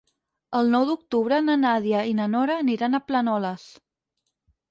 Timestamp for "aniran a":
2.63-3.03